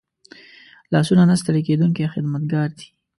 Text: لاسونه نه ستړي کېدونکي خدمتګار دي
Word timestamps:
لاسونه 0.93 1.23
نه 1.29 1.35
ستړي 1.41 1.61
کېدونکي 1.69 2.11
خدمتګار 2.13 2.67
دي 2.77 2.87